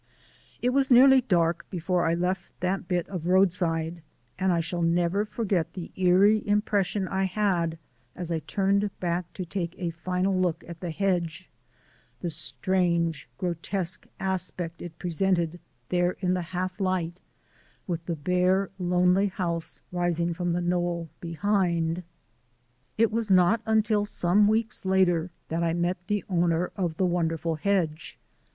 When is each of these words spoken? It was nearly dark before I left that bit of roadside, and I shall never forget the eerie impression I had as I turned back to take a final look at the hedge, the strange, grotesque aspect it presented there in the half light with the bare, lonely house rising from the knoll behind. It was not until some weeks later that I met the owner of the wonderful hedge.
It 0.63 0.71
was 0.71 0.89
nearly 0.89 1.21
dark 1.21 1.67
before 1.69 2.07
I 2.09 2.15
left 2.15 2.45
that 2.61 2.87
bit 2.87 3.07
of 3.07 3.27
roadside, 3.27 4.01
and 4.39 4.51
I 4.51 4.59
shall 4.59 4.81
never 4.81 5.25
forget 5.25 5.73
the 5.73 5.91
eerie 5.95 6.41
impression 6.47 7.07
I 7.07 7.25
had 7.25 7.77
as 8.15 8.31
I 8.31 8.39
turned 8.39 8.89
back 8.99 9.31
to 9.33 9.45
take 9.45 9.75
a 9.77 9.91
final 9.91 10.35
look 10.35 10.63
at 10.67 10.79
the 10.79 10.89
hedge, 10.89 11.51
the 12.19 12.31
strange, 12.31 13.29
grotesque 13.37 14.07
aspect 14.19 14.81
it 14.81 14.97
presented 14.97 15.59
there 15.89 16.13
in 16.19 16.33
the 16.33 16.41
half 16.49 16.79
light 16.81 17.21
with 17.85 18.03
the 18.07 18.15
bare, 18.15 18.71
lonely 18.79 19.27
house 19.27 19.81
rising 19.91 20.33
from 20.33 20.53
the 20.53 20.61
knoll 20.61 21.09
behind. 21.19 22.01
It 22.97 23.11
was 23.11 23.29
not 23.29 23.61
until 23.67 24.05
some 24.05 24.47
weeks 24.47 24.83
later 24.83 25.29
that 25.49 25.61
I 25.63 25.73
met 25.73 26.07
the 26.07 26.23
owner 26.27 26.71
of 26.75 26.97
the 26.97 27.05
wonderful 27.05 27.53
hedge. 27.57 28.17